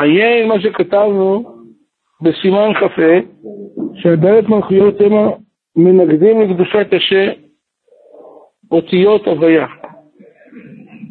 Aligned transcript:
עיין 0.00 0.48
מה 0.48 0.60
שכתבנו 0.60 1.44
בסימן 2.22 2.74
כ"ה, 2.74 3.20
שהדלת 3.94 4.48
מלכויות 4.48 5.00
הם 5.00 5.12
המנגדים 5.76 6.40
לקדושת 6.40 6.86
השם 6.92 7.28
אותיות 8.70 9.26
הוויה. 9.26 9.66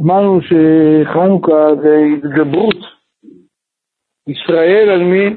אמרנו 0.01 0.39
שחנוכה 0.41 1.75
זה 1.81 1.97
התגברות 2.13 2.77
ישראל 4.27 4.89
על 4.89 5.04
מי? 5.04 5.35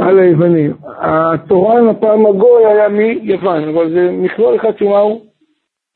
על 0.00 0.18
היוונים. 0.18 0.72
התורן 0.98 1.88
הפעם 1.88 2.26
הגוי 2.26 2.66
היה 2.66 2.88
מיוון, 2.88 3.68
אבל 3.68 3.90
זה 3.90 4.10
מכלול 4.12 4.56
אחד 4.56 4.78
שהוא 4.78 5.20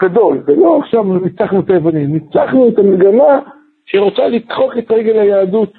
גדול, 0.02 0.42
ולא 0.46 0.78
עכשיו 0.78 1.04
ניצחנו 1.04 1.60
את 1.60 1.70
היוונים, 1.70 2.12
ניצחנו 2.12 2.68
את 2.68 2.78
המגמה 2.78 3.40
שרוצה 3.86 4.28
לדחוק 4.28 4.72
את 4.78 4.90
רגל 4.90 5.18
היהדות 5.18 5.72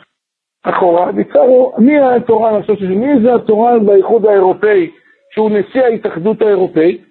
אחורה, 0.63 1.11
ניצחנו, 1.11 1.73
מי 1.77 1.99
התורן 1.99 2.55
עכשיו, 2.55 2.75
מי 2.89 3.21
זה 3.23 3.35
התורן 3.35 3.85
באיחוד 3.85 4.25
האירופאי, 4.25 4.89
שהוא 5.33 5.49
נשיא 5.49 5.81
ההתאחדות 5.81 6.41
האירופאית? 6.41 7.01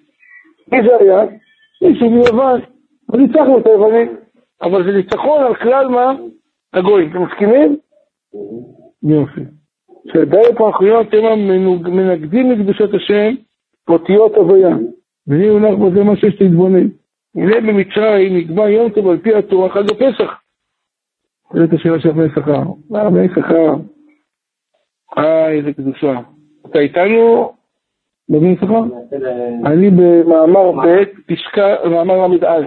מי 0.71 0.77
זה 0.83 0.95
היה? 0.99 1.25
מישהו 1.81 2.09
מיוון, 2.09 2.61
וניצחנו 3.09 3.59
את 3.59 3.67
היוונים, 3.67 4.15
אבל 4.61 4.83
זה 4.83 4.91
ניצחון 4.91 5.43
על 5.43 5.55
כלל 5.55 5.87
מה? 5.87 6.13
הגויים, 6.73 7.09
אתם 7.09 7.23
מסכימים? 7.23 7.77
יופי. 9.03 9.41
שדי 10.13 10.55
פרחויות 10.57 11.07
הם 11.13 11.47
מנגדים 11.83 12.51
לקדושת 12.51 12.93
השם 12.93 13.35
אותיות 13.89 14.35
הוויה. 14.35 14.75
והנה 15.27 15.49
הולך 15.49 15.79
בזה 15.79 16.03
מה 16.03 16.15
שיש 16.15 16.41
להתבונן. 16.41 16.87
הנה 17.35 17.61
במצרים 17.61 18.37
נקבע 18.37 18.69
יום 18.69 18.89
טוב 18.89 19.07
על 19.07 19.17
פי 19.17 19.35
התורה 19.35 19.69
חג 19.69 19.91
הפסח. 19.91 20.33
זו 21.53 21.63
את 21.63 21.73
השאלה 21.73 21.99
של 21.99 22.11
בני 22.11 22.29
שכר. 22.35 22.63
מה 22.89 23.09
בני 23.09 23.27
שכר? 23.29 23.73
אה, 25.17 25.51
איזה 25.51 25.73
קדושה. 25.73 26.19
אתה 26.65 26.79
איתנו 26.79 27.51
בבני 28.29 28.55
שכר? 28.61 28.81
אני 29.65 29.89
במאמר 29.89 30.71
ב', 30.71 31.03
פסקה, 31.27 31.75
מאמר 31.89 32.27
ל"א. 32.27 32.61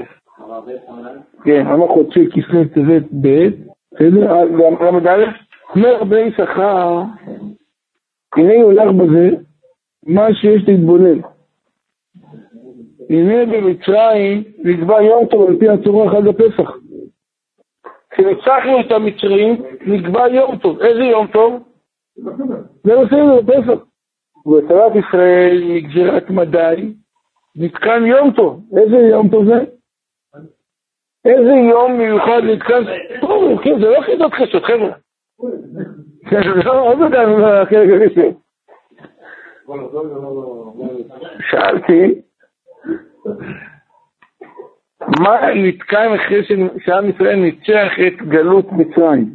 כן, 1.44 1.66
מאמר 1.66 1.88
חודשי 1.88 2.26
כסלו 2.30 2.64
טבת 2.64 3.02
ב', 3.20 3.48
בסדר? 3.92 4.44
ל"א? 4.44 5.32
אומר 5.74 6.04
בני 6.04 6.32
שכר, 6.36 7.02
הנה 8.36 8.54
הולך 8.62 8.92
בזה 8.92 9.30
מה 10.06 10.34
שיש 10.34 10.68
להתבונן. 10.68 11.18
הנה 13.10 13.46
במצרים 13.46 14.42
נקבע 14.64 15.02
יום 15.02 15.26
טוב 15.26 15.48
על 15.48 15.56
פי 15.58 15.68
התורה 15.68 16.10
חג 16.10 16.28
הפסח. 16.28 16.70
כשניצחנו 18.12 18.80
את 18.80 18.92
המצרים, 18.92 19.62
נקבע 19.86 20.28
יום 20.28 20.56
טוב. 20.56 20.80
איזה 20.82 21.02
יום 21.02 21.26
טוב? 21.26 21.62
זה 22.84 22.96
בסדר, 22.96 23.40
פסח. 23.46 23.84
ובצלת 24.46 24.92
ישראל 24.96 25.62
מגזירת 25.64 26.30
מדי, 26.30 26.94
נתקן 27.56 28.06
יום 28.06 28.32
טוב. 28.32 28.60
איזה 28.76 28.96
יום 28.96 29.28
טוב 29.28 29.44
זה? 29.44 29.64
איזה 31.24 31.50
יום 31.70 31.98
מיוחד 31.98 32.40
נתקן? 32.44 32.82
טוב, 33.20 33.62
כן, 33.62 33.80
זה 33.80 33.88
לא 33.88 34.00
חידות 34.00 34.32
קשות, 34.34 34.64
חבר'ה. 34.64 34.92
זה 36.30 36.38
לא 36.64 36.96
מהחלק 37.38 37.88
הראשון. 37.90 38.34
שאלתי, 41.50 42.20
מה 45.08 45.54
נתקן 45.54 46.12
אחרי 46.14 46.42
שעם 46.84 47.08
ישראל 47.08 47.36
ניצח 47.36 47.92
את 48.06 48.26
גלות 48.28 48.72
מצרים? 48.72 49.30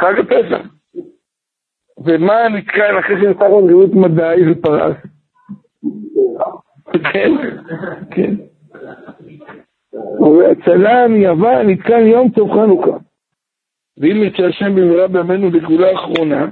חג 0.00 0.14
הפסח. 0.18 0.66
ומה 2.04 2.48
נתקן 2.48 2.96
אחרי 3.00 3.20
שניצח 3.20 3.40
את 3.40 3.66
גלות 3.68 3.90
מדי 3.94 4.34
ופרס? 4.50 4.96
כן, 7.12 7.32
כן. 8.10 8.34
והצלה 10.20 11.08
מיוון 11.08 11.70
נתקן 11.70 12.06
יום 12.06 12.28
טוב 12.28 12.50
חנוכה. 12.52 12.96
ואם 13.98 14.22
יצא 14.22 14.42
השם 14.42 14.74
במהרה 14.74 15.08
בימינו 15.08 15.50
לגאולה 15.50 15.90
האחרונה, 15.90 16.48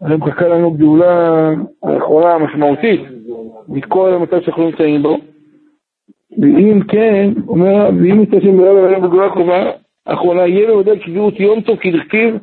הרי 0.00 0.16
מחכה 0.16 0.48
לנו 0.48 0.70
גאולה 0.70 1.50
האחרונה 1.82 2.34
המשמעותית 2.34 3.00
מכל 3.68 4.14
המצב 4.14 4.40
שאנחנו 4.40 4.70
נמצאים 4.70 5.02
בו, 5.02 5.16
ואם 6.40 6.80
כן, 6.88 7.30
אומר, 7.48 7.90
ואם 8.00 8.22
יצא 8.22 8.36
השם 8.36 8.52
במהרה 8.52 8.88
בימינו 8.88 9.08
בגאולה 9.08 9.72
האחרונה, 10.06 10.46
יהיה 10.46 10.68
לו 10.68 10.78
ודאי 10.78 10.98
קביעות 10.98 11.40
יום 11.40 11.60
טוב 11.60 11.76
כדכתיב 11.76 12.36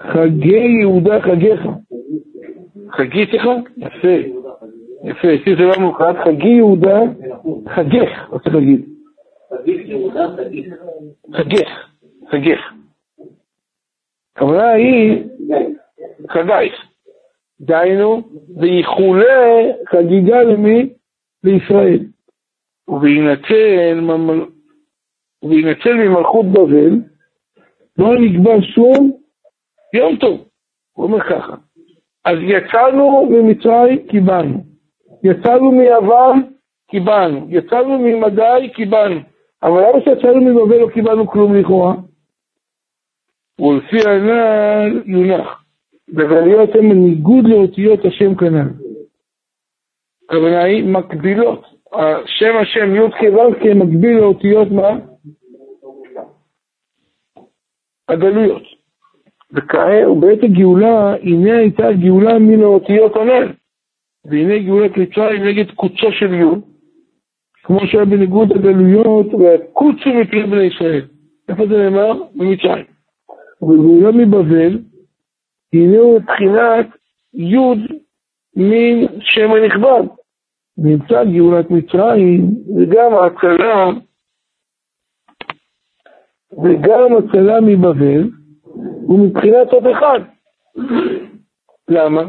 חגי 0.00 0.66
יהודה 0.80 1.20
חגיך. 1.20 1.60
חגי 2.90 3.26
שלך? 3.26 3.48
יפה. 3.76 4.08
יפה, 5.04 5.34
אצלי 5.34 5.56
זה 5.56 5.62
לא 5.62 5.72
מאוחד, 5.80 6.12
חגי 6.24 6.48
יהודה 6.48 7.00
חגך, 7.68 8.28
רוצה 8.30 8.50
להגיד. 8.50 8.84
חגך, 11.32 11.88
חגך. 12.30 12.72
הכוונה 14.36 14.70
היא 14.70 15.24
חגייך. 16.30 16.74
דהיינו, 17.60 18.22
ויכולה 18.56 19.62
חגיגה 19.88 20.42
למי? 20.42 20.88
לישראל. 21.44 21.98
ובהינצל 25.42 25.94
ממלכות 25.94 26.46
בבל, 26.46 27.00
לא 27.98 28.14
נקבע 28.20 28.52
שום 28.74 29.12
יום 29.94 30.16
טוב. 30.16 30.44
הוא 30.92 31.04
אומר 31.06 31.20
ככה, 31.20 31.54
אז 32.24 32.38
יצאנו 32.42 33.26
ממצרים, 33.30 34.06
קיבלנו. 34.08 34.64
יצאנו 35.24 35.72
מיוון, 35.72 36.42
קיבלנו. 36.90 37.46
יצאנו 37.48 37.98
ממדי, 37.98 38.70
קיבלנו. 38.74 39.20
אבל 39.62 39.80
למה 39.80 40.00
שיצאנו 40.04 40.40
מבבל 40.40 40.78
לא 40.78 40.88
קיבלנו 40.94 41.26
כלום 41.26 41.54
לכאורה? 41.54 41.94
ולפי 43.60 44.08
הנ"ל 44.08 45.02
יונח. 45.06 45.64
בגליות 46.08 46.74
הן 46.74 46.88
בניגוד 46.88 47.44
לאותיות 47.44 48.04
השם 48.04 48.34
כנ"ל. 48.34 48.68
הכוונה 50.28 50.62
היא 50.62 50.84
מקבילות. 50.84 51.71
שם 52.26 52.56
השם 52.62 52.94
י' 52.94 53.10
כו' 53.10 53.74
מקביל 53.74 54.16
לאותיות 54.16 54.68
מה? 54.70 54.98
הגלויות. 58.08 58.62
ובעת 59.52 60.42
הגאולה, 60.42 61.14
הנה 61.22 61.58
הייתה 61.58 61.92
גאולה 61.92 62.38
מן 62.38 62.62
האותיות 62.62 63.16
הנ"ל. 63.16 63.52
והנה 64.24 64.58
גאולת 64.58 64.96
מצרים 64.96 65.44
נגד 65.44 65.70
קוצו 65.70 66.12
של 66.12 66.34
י', 66.34 66.60
כמו 67.62 67.86
שהיה 67.86 68.04
בניגוד 68.04 68.52
הגלויות 68.52 69.34
והקוצו 69.34 70.10
מפני 70.14 70.42
בני 70.42 70.62
ישראל. 70.62 71.02
איפה 71.48 71.66
זה 71.66 71.76
נאמר? 71.76 72.12
במצרים. 72.34 72.84
ובגאולה 73.62 74.12
מבבל, 74.12 74.78
הנה 75.72 75.98
הוא 75.98 76.20
מבחינת 76.20 76.86
י' 77.34 77.56
מן 78.56 79.06
שם 79.20 79.50
הנכבד. 79.50 80.21
נמצא 80.78 81.24
גאולת 81.24 81.70
מצרים 81.70 82.50
וגם 82.76 83.12
הצלה 83.14 83.90
וגם 86.52 87.16
הצלה 87.16 87.60
מבבל 87.60 88.30
הוא 89.06 89.26
מבחינת 89.26 89.72
עוד 89.72 89.86
אחד. 89.86 90.20
למה? 91.88 92.22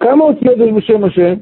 כמה 0.00 0.24
אותיות 0.24 0.56
יש 0.58 0.72
בשם 0.76 1.04
השם? 1.04 1.34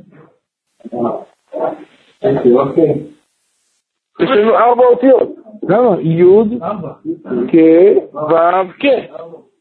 יש 4.21 4.31
לנו 4.31 4.55
ארבע 4.55 4.85
אותיות. 4.85 5.29
למה? 5.63 6.01
י' 6.01 6.59
כ' 7.49 7.57
ו' 8.15 8.73
כ'. 8.81 8.87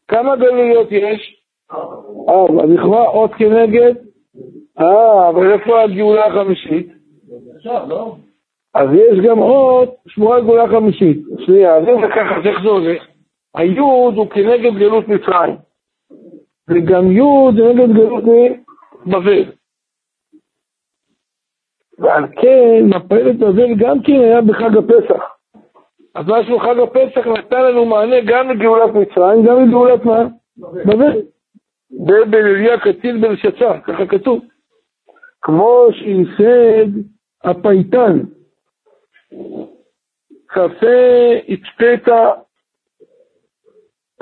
כמה 0.08 0.36
גלויות 0.36 0.92
יש? 0.92 1.44
ארבע. 2.28 2.66
לכאורה 2.66 3.08
אות 3.08 3.30
כנגד? 3.34 3.94
אה, 4.80 5.28
אבל 5.28 5.52
איפה 5.52 5.82
הגאולה 5.82 6.26
החמישית? 6.26 6.88
אז 8.74 8.88
יש 8.92 9.18
גם 9.24 9.38
אות 9.38 9.94
שמורה 10.08 10.40
גאולה 10.40 10.68
חמישית. 10.68 11.18
שנייה, 11.38 11.76
אז 11.76 11.82
אם 11.88 12.00
זה 12.00 12.08
ככה, 12.08 12.36
אז 12.36 12.46
איך 12.46 12.62
זה 12.62 12.68
הולך? 12.68 13.02
היוד 13.54 14.14
הוא 14.14 14.30
כנגד 14.30 14.78
גלות 14.78 15.08
מצרים. 15.08 15.56
וגם 16.70 17.12
יוד 17.12 17.54
זה 17.56 17.72
נגד 17.74 17.94
גלות 17.94 18.24
בבל. 19.06 19.44
ועל 21.98 22.24
כן, 22.40 22.84
מפלת 22.84 23.38
בבל 23.38 23.74
גם 23.74 24.02
כן 24.02 24.12
היה 24.12 24.40
בחג 24.40 24.76
הפסח. 24.76 25.34
אז 26.14 26.24
משהו 26.28 26.58
חג 26.58 26.78
הפסח 26.78 27.26
נתן 27.26 27.62
לנו 27.62 27.84
מענה 27.84 28.16
גם 28.26 28.50
לגאולת 28.50 28.94
מצרים, 28.94 29.46
גם 29.46 29.68
לגאולת 29.68 30.04
מה? 30.04 30.24
בבל. 30.56 31.20
בבל 31.90 32.46
אליה 32.46 32.80
קציל 32.80 33.18
בן 33.18 33.36
שצה, 33.36 33.78
ככה 33.80 34.06
כתוב. 34.06 34.40
כמו 35.44 35.86
שייסד 35.92 36.90
הפייטן, 37.44 38.20
קפה 40.46 41.32
הצפת 41.48 42.12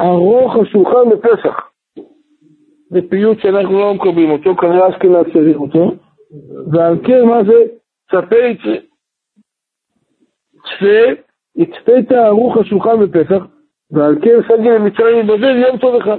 ארוך 0.01 0.57
השולחן 0.57 1.11
בפסח. 1.13 1.71
זה 2.91 3.01
פיוט 3.11 3.39
שאנחנו 3.41 3.81
לא 3.81 3.95
מקבלים 3.95 4.31
אותו, 4.31 4.57
כנראה 4.57 4.89
אשכנז 4.89 5.33
צריך 5.33 5.57
אותו, 5.57 5.91
ועל 6.73 6.97
כן 7.07 7.25
מה 7.25 7.45
זה 7.45 7.65
צפה 8.11 8.73
צפה, 10.63 11.23
יצפית 11.57 12.13
ערוך 12.13 12.57
השולחן 12.57 13.01
בפסח, 13.01 13.43
ועל 13.91 14.15
כן 14.23 14.39
סגי 14.49 14.69
למצרים 14.69 15.19
יבזל 15.19 15.57
יום 15.57 15.79
טוב 15.79 15.95
אחד. 15.95 16.19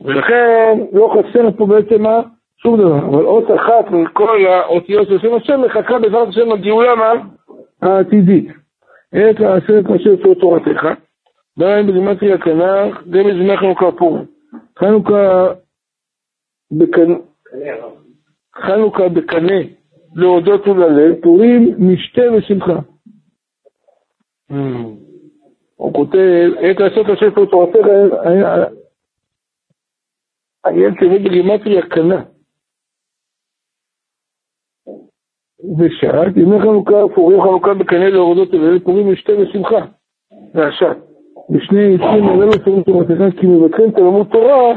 ולכן 0.00 0.78
לא 0.92 1.14
חסר 1.14 1.50
פה 1.56 1.66
בעצם 1.66 2.02
מה? 2.02 2.20
שום 2.62 2.76
דבר. 2.80 2.98
אבל 2.98 3.24
אות 3.24 3.44
אחת 3.50 3.90
מכל 3.90 4.46
האותיות 4.46 5.08
של 5.08 5.18
שם 5.18 5.34
השם 5.34 5.60
מחכה 5.60 5.98
בעזרת 5.98 6.28
השם 6.28 6.52
הגאולה? 6.52 7.12
העתידית. 7.82 8.48
עת 9.12 9.40
לעשרת 9.40 9.84
אשר 9.90 10.22
צור 10.22 10.34
תורתך. 10.34 10.86
דהיים 11.58 11.86
בגימטריה 11.86 12.38
כנ"ך, 12.38 13.02
גם 13.10 13.24
בזמני 13.24 13.56
חנוכה 13.56 13.92
פורים. 13.98 14.24
חנוכה 14.78 15.46
בקנה, 16.70 17.14
חנוכה 18.56 19.08
בקנה 19.08 19.60
להודות 20.14 20.68
ולהלל, 20.68 21.14
פורים 21.22 21.74
משתה 21.78 22.22
ושמחה. 22.36 22.78
Hmm. 24.50 24.54
הוא 25.76 25.92
כותב, 25.94 26.50
עת 26.60 26.80
לעשות 26.80 27.06
אשר 27.10 27.44
תורתך, 27.50 27.86
הילד 30.64 30.94
תראו 31.00 31.18
בגימטריה 31.24 31.82
קנה. 31.82 32.22
ושעת, 35.78 36.36
ימי 36.36 36.60
חנוכה, 36.60 36.96
פורים 37.14 37.42
חנוכה 37.42 37.74
בקנה 37.74 38.08
להורדות 38.08 38.54
אלה, 38.54 38.80
פורים 38.80 39.12
משתה 39.12 39.32
ושמחה. 39.38 39.84
והשעת. 40.54 40.96
בשני 41.50 41.94
עצים 41.94 42.24
הללו 42.24 42.52
פורים 42.64 42.82
תורתך, 42.82 43.40
כי 43.40 43.46
מבטחים 43.46 43.90
תלמוד 43.90 44.26
תורה, 44.32 44.76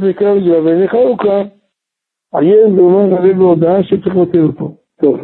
ונקרא 0.00 0.34
בגלל 0.34 0.60
ועיני 0.60 0.88
חנוכה, 0.88 1.42
עיין 2.34 2.78
ואומר 2.78 3.16
הלב 3.16 3.38
בהודעה 3.38 3.82
שצריך 3.82 4.16
לבטל 4.16 4.42
אותו. 4.42 4.74
טוב. 5.00 5.20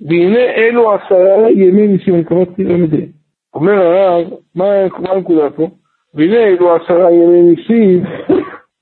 והנה 0.00 0.38
אלו 0.38 0.92
עשרה 0.92 1.50
ימי 1.50 1.86
ניסים, 1.86 2.14
אני 2.14 2.24
קראתי 2.24 2.64
למדי. 2.64 3.06
אומר 3.54 3.72
הרב, 3.72 4.26
מה 4.54 5.12
הנקודה 5.12 5.50
פה? 5.50 5.68
והנה 6.14 6.36
אלו 6.36 6.74
עשרה 6.74 7.12
ימי 7.12 7.42
ניסים, 7.42 8.04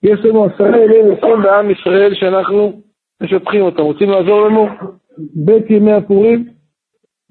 יש 0.02 0.24
לנו 0.24 0.44
עשרה 0.44 0.84
ימי 0.84 1.02
ניסים 1.02 1.42
בעם 1.42 1.70
ישראל 1.70 2.14
שאנחנו 2.14 2.72
משבחים 3.22 3.62
אותם. 3.62 3.82
רוצים 3.82 4.10
לעזור 4.10 4.46
לנו? 4.46 4.66
בית 5.18 5.70
ימי 5.70 5.92
הפורים? 5.92 6.48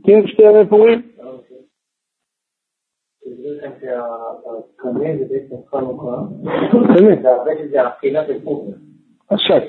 כן, 0.04 0.28
שתי 0.28 0.42
ימי 0.42 0.70
פורים? 0.70 1.02
השת. 9.32 9.64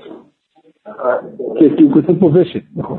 כן, 1.58 1.76
כי 1.76 1.82
הוא 1.82 1.92
כותב 1.92 2.20
פה 2.20 2.26
ושת, 2.26 2.62
נכון. 2.76 2.98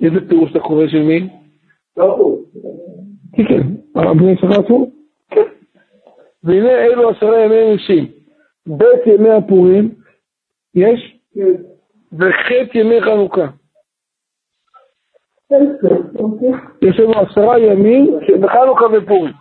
איזה 0.00 0.28
פירוש 0.28 0.50
אתה 0.50 0.60
קורא 0.60 0.86
של 0.86 1.02
מי? 1.02 1.28
לא 1.96 2.38
כן, 3.36 3.44
כן. 3.48 3.60
הרב 3.94 4.16
בני 4.18 4.36
שכר 4.36 4.62
כן. 5.30 5.40
והנה 6.44 6.84
אלו 6.84 7.10
עשרה 7.10 7.44
ימי 7.44 7.72
ניסים. 7.72 8.12
בית 8.66 9.06
ימי 9.06 9.30
הפורים, 9.30 9.94
יש? 10.74 11.20
כן. 11.34 11.73
וחטא 12.18 12.78
ימי 12.78 13.02
חנוכה. 13.02 13.46
יש 16.82 17.00
לנו 17.00 17.12
עשרה 17.12 17.58
ימים 17.58 18.18
בחנוכה 18.40 18.84
ופורים. 18.92 19.32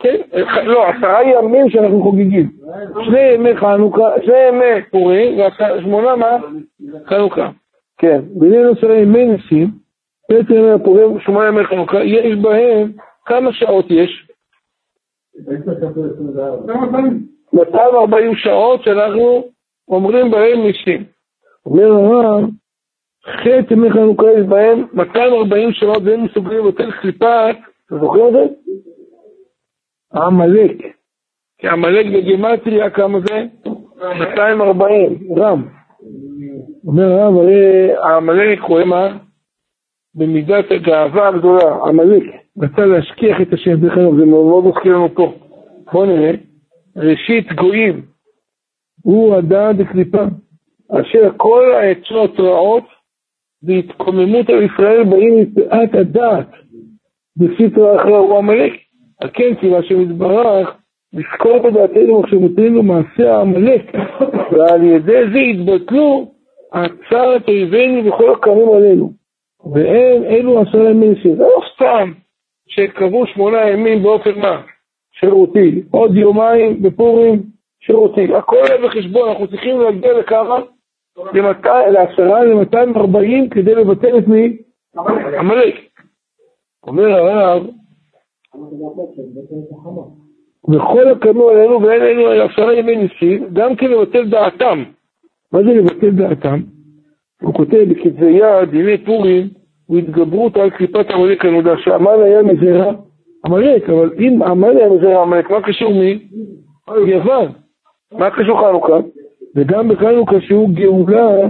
כן, 0.00 0.20
לא, 0.64 0.88
עשרה 0.88 1.22
ימים 1.24 1.70
שאנחנו 1.70 2.02
חוגגים. 2.02 2.50
שני 3.04 3.20
ימי 3.20 3.56
חנוכה, 3.56 4.08
שני 4.24 4.48
ימי 4.48 4.82
פורים, 4.90 5.38
ושמונה 5.78 6.16
מה? 6.16 6.36
חנוכה. 7.06 7.50
כן, 7.98 8.20
בינינו 8.40 8.70
עשרה 8.70 8.94
ימי 8.94 9.26
ניסים, 9.26 9.70
בעצם 10.30 10.52
ימי 10.52 10.70
הפורים, 10.70 11.20
שמונה 11.20 11.48
ימי 11.48 11.64
חנוכה, 11.64 12.04
יש 12.04 12.36
בהם, 12.42 12.92
כמה 13.26 13.52
שעות 13.52 13.86
יש? 13.90 14.28
240 17.52 18.34
שעות 18.36 18.82
שאנחנו 18.82 19.44
אומרים 19.88 20.30
בהם 20.30 20.60
ניסים. 20.60 21.13
אומר 21.66 21.92
הרב, 21.92 22.44
חטא 23.26 23.74
ימי 23.74 23.90
חנוכה 23.90 24.26
יש 24.32 24.46
בהם 24.46 24.86
240 24.92 25.72
שעות 25.72 26.02
והם 26.04 26.24
מסוגלים 26.24 26.66
לתת 26.66 26.84
קליפה, 27.00 27.50
אתה 27.50 27.98
זוכר 28.00 28.28
את 28.28 28.32
זה? 28.32 28.44
עמלק. 30.14 30.76
כי 31.58 31.68
עמלק 31.68 32.06
בגימטריה 32.06 32.90
כמה 32.90 33.18
זה? 33.20 33.46
240, 34.18 35.18
רם. 35.38 35.68
אומר 36.86 37.04
הרב, 37.04 37.36
הרי 37.36 37.92
העמלק 37.96 38.60
הוא 38.60 38.84
מה? 38.84 39.18
במידת 40.14 40.64
הגאווה 40.70 41.28
הגדולה, 41.28 41.76
עמלק. 41.88 42.22
רצה 42.62 42.86
להשכיח 42.86 43.40
את 43.42 43.52
השם, 43.52 43.80
דרך 43.80 43.92
אגב, 43.92 44.16
זה 44.18 44.24
מאוד 44.24 44.64
מזכיר 44.64 44.96
לנו 44.96 45.14
פה. 45.14 45.32
בואו 45.92 46.06
נראה. 46.06 46.30
ראשית 46.96 47.52
גויים, 47.52 48.02
הוא 49.02 49.34
הדעת 49.34 49.76
דקליפה. 49.76 50.24
אשר 51.00 51.30
כל 51.36 51.72
העצות 51.72 52.40
רעות 52.40 52.84
והתקוממות 53.62 54.50
על 54.50 54.62
ישראל 54.62 55.04
באים 55.04 55.40
מפאת 55.40 55.94
הדעת 55.94 56.48
בספר 57.36 57.96
אחר 57.96 58.16
הוא 58.16 58.38
עמלק. 58.38 58.72
על 59.22 59.30
כן 59.32 59.54
ציווה 59.60 59.78
השם 59.78 60.00
יתברך 60.00 60.76
לזכור 61.12 61.58
בדעתנו 61.58 62.20
מחשבותינו 62.20 62.82
מעשה 62.82 63.36
העמלק 63.36 63.94
ועל 64.52 64.84
ידי 64.84 65.22
זה 65.32 65.38
יתבטלו 65.38 66.32
הצעת 66.72 67.48
אויבינו 67.48 68.08
וכל 68.08 68.32
הקמים 68.32 68.68
עלינו. 68.68 69.12
והם 69.72 70.22
אלו 70.24 70.60
עשרה 70.60 70.90
ימים 70.90 71.16
שזה 71.16 71.42
לא 71.42 71.60
סתם 71.74 72.12
שקבעו 72.68 73.26
שמונה 73.26 73.70
ימים 73.70 74.02
באופן 74.02 74.38
מה? 74.40 74.62
שירותי. 75.20 75.82
עוד 75.90 76.16
יומיים 76.16 76.82
בפורים 76.82 77.42
שירותי. 77.80 78.34
הכל 78.34 78.62
בחשבון, 78.84 79.28
אנחנו 79.28 79.48
צריכים 79.48 79.80
להגיע 79.80 80.12
לכמה? 80.12 80.60
לעשרה 81.90 82.44
ל-240 82.44 83.50
כדי 83.50 83.74
לבטל 83.74 84.18
את 84.18 84.28
מי? 84.28 84.56
עמלק. 85.38 85.74
אומר 86.86 87.10
הרב, 87.10 87.66
וכל 90.70 91.08
הקנו 91.08 91.48
עלינו 91.48 91.82
ואין 91.82 92.02
לנו 92.02 92.44
עשרה 92.44 92.74
ימי 92.74 92.96
ניסים, 92.96 93.46
גם 93.52 93.76
כן 93.76 93.90
לבטל 93.90 94.28
דעתם. 94.28 94.84
מה 95.52 95.62
זה 95.62 95.68
לבטל 95.68 96.10
דעתם? 96.10 96.60
הוא 97.42 97.54
כותב 97.54 97.84
בכתבי 97.90 98.30
יד, 98.30 98.74
ימי 98.74 98.98
פורים, 98.98 99.48
הוא 99.86 99.98
התגברות 99.98 100.56
על 100.56 100.70
קליפת 100.70 101.10
עמלק 101.10 101.44
הנודע, 101.44 101.74
שעמל 101.76 102.22
היה 102.22 102.42
מזרע 102.42 102.92
עמלק, 103.46 103.90
אבל 103.90 104.10
אם 104.18 104.42
עמל 104.42 104.76
היה 104.76 104.90
מזרע 104.90 105.22
עמלק, 105.22 105.50
מה 105.50 105.62
קשור 105.62 105.90
מי? 105.90 106.28
יוון. 107.06 107.48
מה 108.12 108.30
קשור 108.30 108.60
חנוכה? 108.60 108.98
וגם 109.56 109.88
בחנוכה 109.88 110.40
שהוא 110.40 110.70
גאולה 110.74 111.48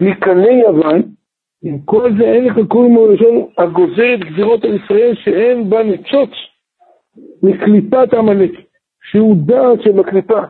מקני 0.00 0.60
יוון, 0.66 1.02
עם 1.64 1.78
כל 1.84 2.10
זה 2.18 2.24
אין 2.24 2.44
לך 2.44 2.56
כל 2.68 2.86
מלשון 2.88 3.46
הגוזרת 3.58 4.20
גזירות 4.20 4.64
על 4.64 4.74
ישראל 4.74 5.14
שאין 5.14 5.70
בה 5.70 5.82
ניצוץ 5.82 6.30
מקליפת 7.42 8.14
עמלק, 8.14 8.50
שהוא 9.10 9.36
דעת 9.36 9.82
שבקליפה. 9.82 10.40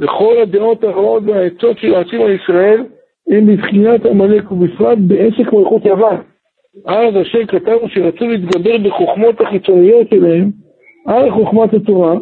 וכל 0.00 0.34
הדעות 0.42 0.84
הרעות 0.84 1.22
והעצות 1.26 1.78
של 1.78 1.94
העצים 1.94 2.22
על 2.22 2.30
ישראל 2.30 2.84
הם 3.30 3.46
מבחינת 3.46 4.06
עמלק 4.06 4.52
ובפרט 4.52 4.98
בעסק 4.98 5.52
מלכות 5.52 5.84
יוון. 5.84 6.16
אז 6.86 7.14
אשר 7.22 7.46
כתבנו 7.46 7.88
שרצו 7.88 8.28
להתגבר 8.28 8.78
בחוכמות 8.78 9.40
החיצוניות 9.40 10.08
שלהם 10.10 10.50
על 11.06 11.30
חוכמת 11.30 11.74
התורה, 11.74 12.14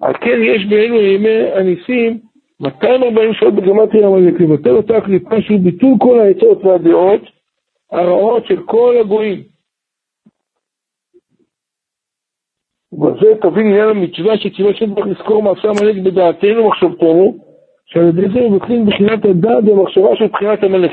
על 0.00 0.14
כן 0.14 0.40
יש 0.42 0.66
באלו 0.66 1.02
ימי 1.02 1.52
הניסים 1.54 2.18
240 2.60 3.34
שעות 3.34 3.54
בגמטריה 3.54 4.06
עמלק, 4.06 4.40
לבטל 4.40 4.76
אותה 4.76 4.96
הקליפה 4.96 5.42
שהוא 5.42 5.60
ביטול 5.60 5.94
כל 5.98 6.20
העצות 6.20 6.64
והדעות 6.64 7.20
הרעות 7.92 8.46
של 8.46 8.62
כל 8.62 8.96
הגויים. 9.00 9.42
ובזה 12.92 13.34
תבין 13.40 13.66
עניין 13.66 13.88
המצווה 13.88 14.38
שציווה 14.38 14.74
שצריך 14.74 15.06
לזכור 15.06 15.42
מעשה 15.42 15.68
עמלק 15.68 16.02
בדעתנו 16.04 16.64
ומחשבתנו, 16.64 17.38
שעל 17.86 18.08
ידי 18.08 18.28
זה 18.28 18.40
מבטלים 18.40 18.86
בחינת 18.86 19.24
הדעת 19.24 19.64
והמחשבה 19.64 20.16
של 20.16 20.26
בחינת 20.26 20.62
המלך. 20.62 20.92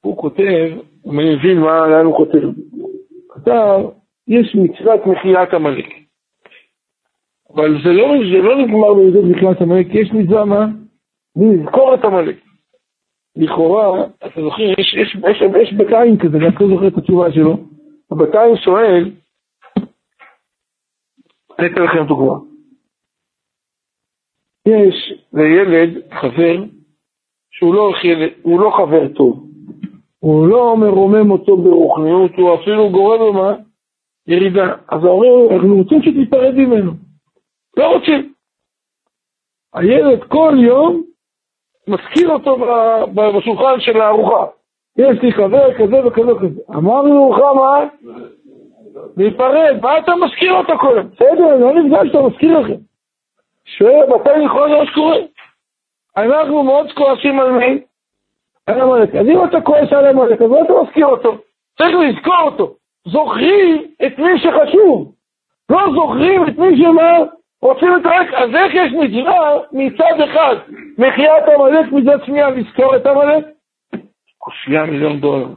הוא 0.00 0.16
כותב, 0.16 0.70
אני 1.10 1.34
מבין 1.34 1.60
מה, 1.60 1.86
לאן 1.86 2.06
הוא 2.06 2.16
כותב, 2.16 2.48
כתב, 3.28 3.80
יש 4.28 4.54
מצוות 4.54 5.06
מחיית 5.06 5.54
עמלק. 5.54 5.95
אבל 7.54 7.82
זה 7.84 7.92
לא, 7.92 8.06
זה 8.32 8.38
לא 8.42 8.56
נגמר 8.62 8.94
במידות 8.94 9.24
בכלל 9.24 9.54
עמלק, 9.60 9.86
יש 9.94 10.12
מצווה 10.12 10.44
מה? 10.44 10.66
לזכור 11.36 11.94
את 11.94 12.04
עמלק. 12.04 12.36
לכאורה, 13.36 14.04
אתה 14.26 14.40
זוכר, 14.40 14.62
יש, 14.62 14.94
יש, 14.94 15.16
יש, 15.30 15.42
יש 15.62 15.72
בקין 15.72 16.18
כזה, 16.18 16.36
אני 16.36 16.46
לא 16.60 16.68
זוכר 16.68 16.88
את 16.88 16.98
התשובה 16.98 17.32
שלו. 17.32 17.56
הבתיים 18.10 18.56
שואל, 18.56 19.10
אני 21.58 21.66
אתן 21.66 21.82
לכם 21.82 22.06
דוגמה. 22.06 22.34
יש 24.66 25.12
לילד 25.32 26.12
חבר 26.12 26.64
שהוא 27.50 27.74
לא, 27.74 27.92
לא 28.44 28.70
חבר 28.76 29.08
טוב. 29.08 29.46
הוא 30.18 30.48
לא 30.48 30.76
מרומם 30.76 31.30
אותו 31.30 31.56
ברוחניות, 31.56 32.30
הוא 32.36 32.54
אפילו 32.54 32.90
גורם 32.90 33.18
לו 33.18 33.32
מה? 33.32 33.54
ירידה. 34.28 34.74
אז 34.88 35.04
ההורים, 35.04 35.32
אנחנו 35.50 35.76
רוצים 35.76 36.02
שתיפרד 36.02 36.54
ממנו. 36.54 37.05
לא 37.76 37.92
רוצים. 37.92 38.32
הילד 39.74 40.24
כל 40.28 40.54
יום 40.58 41.02
מזכיר 41.88 42.30
אותו 42.30 42.56
בשולחן 43.14 43.80
של 43.80 44.00
הארוחה. 44.00 44.46
יש 44.98 45.22
לי 45.22 45.32
חבר 45.32 45.74
כזה 45.74 46.06
וכזה 46.06 46.34
וכזה. 46.34 46.60
אמרנו 46.70 47.32
לך 47.32 47.38
מה? 47.38 47.84
להיפרד, 49.16 49.76
מה 49.82 49.98
אתה 49.98 50.12
מזכיר 50.16 50.52
אותו 50.52 50.78
קודם? 50.78 51.08
בסדר, 51.08 51.56
לא 51.56 51.74
נפגש, 51.74 52.10
אתה 52.10 52.22
מזכיר 52.22 52.58
לכם. 52.58 52.80
שואל, 53.64 54.06
מתי 54.14 54.38
יכול 54.44 54.68
להיות 54.68 54.88
שקורה? 54.88 55.16
אנחנו 56.16 56.62
מאוד 56.62 56.92
כועסים 56.92 57.40
על 57.40 57.50
מי? 57.50 57.80
על 58.66 58.80
עמלק. 58.80 59.14
אז 59.14 59.26
אם 59.26 59.44
אתה 59.44 59.60
כועס 59.60 59.92
על 59.92 60.06
עמלק, 60.06 60.42
אז 60.42 60.50
מה 60.50 60.56
אתה 60.64 60.72
מזכיר 60.82 61.06
אותו? 61.06 61.38
צריך 61.78 61.96
לזכור 61.96 62.40
אותו. 62.44 62.74
זוכרים 63.04 63.84
את 64.06 64.18
מי 64.18 64.38
שחשוב. 64.38 65.12
לא 65.70 65.80
זוכרים 65.94 66.48
את 66.48 66.58
מי 66.58 66.76
שמה? 66.76 67.18
רוצים 67.62 67.88
את 68.00 68.06
רק, 68.06 68.34
אז 68.34 68.50
איך 68.54 68.74
יש 68.74 68.92
מצווה 68.92 69.58
מצד 69.72 70.20
אחד 70.30 70.56
מחיית 70.98 71.44
עמלק 71.54 71.92
מצד 71.92 72.24
שנייה 72.24 72.50
לזכור 72.50 72.96
את 72.96 73.06
עמלק? 73.06 73.46
קושייה 74.38 74.84
מיליון 74.84 75.20
דולר. 75.20 75.48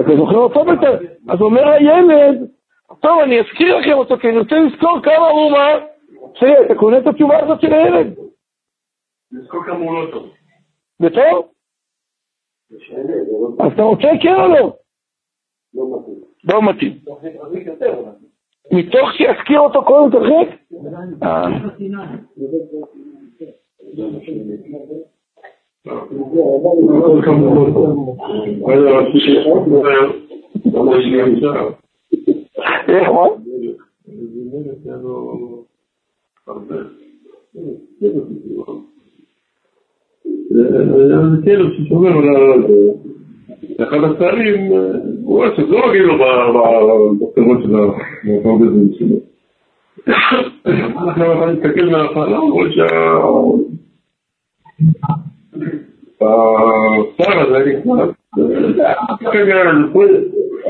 אתה 0.00 0.16
זוכר 0.16 0.36
אותו 0.36 0.64
בטח. 0.64 0.90
אז 1.28 1.40
אומר 1.40 1.68
הילד, 1.68 2.50
טוב, 3.00 3.20
אני 3.20 3.40
אזכיר 3.40 3.76
לכם 3.78 3.92
אותו, 3.92 4.16
כי 4.18 4.28
אני 4.28 4.38
רוצה 4.38 4.56
לזכור 4.56 5.00
כמה 5.02 5.28
הוא 5.28 5.52
מה. 5.52 5.68
בסדר, 6.34 6.66
אתה 6.66 6.74
קונה 6.74 6.98
את 6.98 7.06
התשובה 7.06 7.38
הזאת 7.44 7.60
של 7.60 7.72
הילד. 7.72 8.18
לזכור 9.32 9.64
כמה 9.64 9.76
הוא 9.76 10.04
לא 10.04 10.10
טוב. 10.10 10.30
בטוב? 11.00 11.48
אז 13.60 13.72
אתה 13.72 13.82
רוצה 13.82 14.08
כן 14.22 14.34
או 14.34 14.48
לא? 14.48 14.76
לא 16.44 16.62
מתאים. 16.70 16.98
מתוך 18.72 19.12
שיזכיר 19.12 19.60
אותו 19.60 19.84
קודם 19.84 20.10
תרחיק? 20.10 20.48
איך 32.88 33.08
מה? 33.08 33.24
זה 40.50 41.42
כלב 41.44 41.66
ששומר 41.76 42.10
על 42.10 42.64
אחד 43.82 43.98
השרים, 44.04 44.72
הוא 45.30 45.38
רואה 45.38 45.56
שזה 45.56 45.66
לא 45.66 45.86
רגיל 45.88 46.02
לו 46.02 46.14
בפירות 47.14 47.58
של 47.62 47.76
הפרוגזים 48.38 48.88
שלו. 48.98 49.16
עכשיו 51.08 51.32
אתה 51.32 51.52
מסתכל 51.52 51.86
מההפעלה, 51.90 52.36
הוא 52.36 52.52
רואה 52.52 52.72
שהשר 52.72 52.90
הזה 57.40 57.58
נכנס, 57.58 58.10
כנראה 59.32 59.72
זה 59.74 59.92
פרי, 59.92 60.14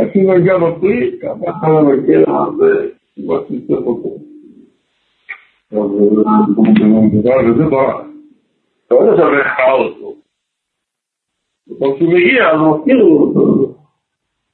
אפילו 0.02 0.33
גם 0.45 0.64
הפרי, 0.64 1.19
ככה 1.23 1.69
למקל 1.69 2.25
הזה, 2.29 2.88
כבר 3.17 3.43
תצטרך 3.43 3.87
אותו. 3.87 4.11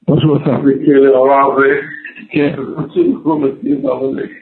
מה 0.09 0.21
שהוא 0.21 0.35
עשה. 0.35 0.57
זה 0.63 0.73
כלא 0.85 1.17
הרע 1.17 1.47
ו... 1.47 1.61
כן. 2.29 2.55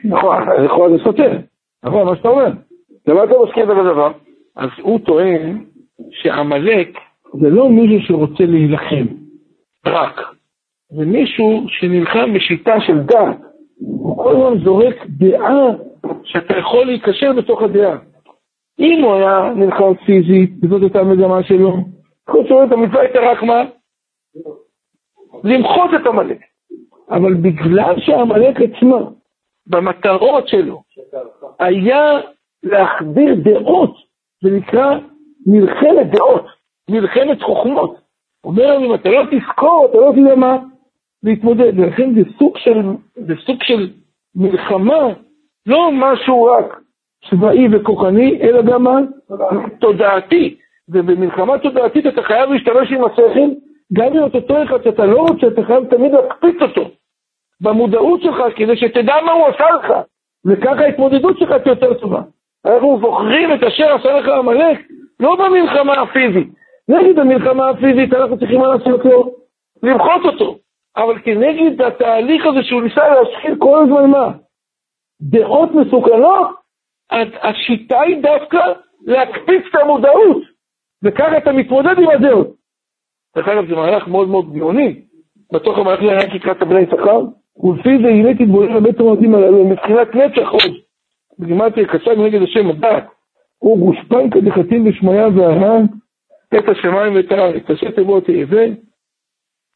נכון, 0.04 0.36
נכון, 0.64 0.96
זה 0.96 1.04
סותר. 1.04 1.38
נכון, 1.84 2.06
מה 2.06 2.16
שאתה 2.16 2.28
אומר. 2.28 2.50
למה 3.06 3.24
אתה 3.24 3.34
מסכים 3.46 3.66
בדבר? 3.66 4.10
אז 4.56 4.70
הוא 4.82 4.98
טוען 4.98 5.64
שעמלק 6.10 6.98
זה 7.40 7.50
לא 7.50 7.68
מישהו 7.68 8.06
שרוצה 8.06 8.44
להילחם, 8.44 9.06
רק. 9.86 10.20
זה 10.90 11.04
מישהו 11.06 11.64
שנלחם 11.68 12.34
בשיטה 12.34 12.80
של 12.80 12.98
דת. 12.98 13.36
הוא 13.78 14.16
כל 14.24 14.36
הזמן 14.36 14.64
זורק 14.64 15.06
דעה 15.08 15.66
שאתה 16.24 16.58
יכול 16.58 16.86
להיקשר 16.86 17.32
בתוך 17.32 17.62
הדעה. 17.62 17.98
אם 18.78 19.02
הוא 19.04 19.14
היה 19.14 19.52
נלחם 19.56 19.94
פיזית, 20.06 20.50
וזאת 20.62 20.82
הייתה 20.82 21.00
המגמה 21.00 21.42
שלו, 21.42 21.76
חוץ 22.30 22.50
אומרת, 22.50 22.72
המצווה 22.72 23.00
הייתה 23.00 23.18
רק 23.20 23.42
מה? 23.42 23.62
למחות 25.44 25.90
את 25.94 26.06
עמלק. 26.06 26.38
אבל 27.10 27.34
בגלל 27.34 28.00
שעמלק 28.00 28.56
עצמה, 28.60 28.98
במטרות 29.66 30.48
שלו, 30.48 30.82
היה 31.58 32.20
להחדיר 32.62 33.34
דעות, 33.34 33.96
זה 34.42 34.50
נקרא 34.50 34.98
מלחמת 35.46 36.10
דעות, 36.10 36.46
מלחמת 36.90 37.42
חוכמות. 37.42 37.96
אומר 38.44 38.76
לנו, 38.76 38.86
אם 38.86 38.94
אתה 38.94 39.08
לא 39.08 39.22
תזכור, 39.30 39.86
אתה 39.90 39.98
לא 39.98 40.12
תדע 40.12 40.34
מה 40.34 40.56
להתמודד. 41.22 41.78
ולכן 41.78 42.14
זה 42.14 42.20
סוג 42.38 42.58
של, 42.58 42.82
זה 43.14 43.34
סוג 43.46 43.62
של 43.62 43.90
מלחמה, 44.34 45.08
לא 45.66 45.90
משהו 45.92 46.44
רק 46.44 46.80
צבאי 47.30 47.68
וכוחני, 47.72 48.38
אלא 48.42 48.62
גם 48.62 48.82
מה? 48.82 48.98
תודעתי. 49.80 50.56
ובמלחמה 50.88 51.58
תודעתית 51.58 52.06
אתה 52.06 52.22
חייב 52.22 52.50
להשתמש 52.50 52.92
עם 52.92 53.04
השכל, 53.04 53.50
גם 53.92 54.06
אם 54.06 54.26
את 54.26 54.34
אותו 54.34 54.62
אחד 54.62 54.84
שאתה 54.84 55.06
לא 55.06 55.18
רוצה, 55.18 55.46
אתה 55.46 55.62
חייב 55.62 55.84
תמיד 55.84 56.12
להקפיץ 56.12 56.62
אותו 56.62 56.90
במודעות 57.60 58.22
שלך, 58.22 58.42
כדי 58.56 58.76
שתדע 58.76 59.14
מה 59.26 59.32
הוא 59.32 59.46
עשה 59.46 59.64
לך, 59.70 59.92
וככה 60.46 60.80
ההתמודדות 60.80 61.38
שלך 61.38 61.52
תהיה 61.52 61.72
יותר 61.72 61.94
טובה. 61.94 62.20
אנחנו 62.66 62.98
זוכרים 63.00 63.54
את 63.54 63.62
אשר 63.62 63.94
עשה 63.94 64.12
לך 64.12 64.28
עמלק, 64.28 64.78
לא 65.20 65.36
במלחמה 65.36 65.92
הפיזית. 65.92 66.48
נגד 66.88 67.18
המלחמה 67.18 67.70
הפיזית 67.70 68.14
אנחנו 68.14 68.38
צריכים 68.38 68.60
מה 68.60 68.66
לעשות 68.66 69.04
לו? 69.04 69.32
למחות 69.82 70.24
אותו. 70.24 70.58
אבל 70.96 71.18
כנגד 71.18 71.82
התהליך 71.82 72.46
הזה 72.46 72.62
שהוא 72.62 72.82
ניסה 72.82 73.08
להשחיל 73.08 73.54
כל 73.58 73.82
הזמן 73.82 74.10
מה? 74.10 74.30
דעות 75.20 75.70
מסוכנות, 75.74 76.48
השיטה 77.42 78.00
היא 78.00 78.22
דווקא 78.22 78.72
להקפיץ 79.06 79.62
את 79.70 79.80
המודעות, 79.80 80.42
וככה 81.04 81.38
אתה 81.38 81.52
מתמודד 81.52 81.98
עם 81.98 82.10
הדעות. 82.10 82.46
דרך 83.36 83.48
אגב, 83.48 83.68
זה 83.68 83.74
מהלך 83.74 84.08
מאוד 84.08 84.28
מאוד 84.28 84.52
גאוני. 84.52 85.02
בתוך 85.52 85.78
המהלך 85.78 86.00
הזה 86.02 86.36
יקרא 86.36 86.52
את 86.52 86.62
הבני 86.62 86.86
שכר, 86.86 87.20
ולפי 87.64 87.98
זה 88.02 88.08
הנה 88.08 88.34
תתבונן 88.34 88.76
לבית 88.76 89.00
המועדים 89.00 89.34
הללו 89.34 89.64
מבחינת 89.64 90.14
נצח 90.14 90.48
עוד. 90.48 90.74
בגימטריה 91.38 91.86
קצר 91.86 92.14
נגד 92.24 92.42
השם 92.42 92.70
הדת, 92.70 93.04
הוא 93.58 93.78
גושפנקא 93.78 94.40
דחתים 94.40 94.84
בשמיא 94.84 95.26
והר"ן, 95.34 95.84
את 96.58 96.68
השמיים 96.68 97.14
ואת 97.14 97.32
הארץ, 97.32 97.70
אשר 97.70 97.90
תבוא 97.90 98.20
תאבה, 98.20 98.62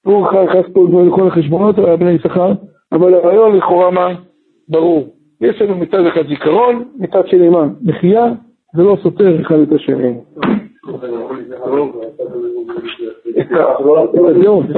הוא 0.04 0.26
נכנס 0.44 0.66
פה 0.72 0.86
לכל 1.06 1.26
החשבונות 1.26 1.78
על 1.78 1.96
בני 1.96 2.18
שכר, 2.18 2.52
אבל 2.92 3.14
הרעיון 3.14 3.56
לכאורה 3.56 3.90
מה? 3.90 4.08
ברור. 4.68 5.08
יש 5.40 5.62
לנו 5.62 5.76
מצד 5.76 6.06
אחד 6.06 6.26
זיכרון, 6.28 6.84
מצד 6.96 7.26
שני 7.26 7.48
מה? 7.48 7.66
מחייה, 7.82 8.24
זה 8.76 8.82
לא 8.82 8.96
סותר 9.02 9.40
אחד 9.40 9.58
את 9.58 9.72
השני. 9.72 10.14
את 13.38 13.46
הדעות. 13.52 14.70